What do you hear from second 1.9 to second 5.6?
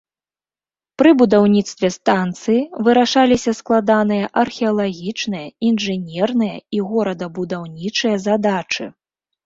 станцыі вырашаліся складаныя археалагічныя,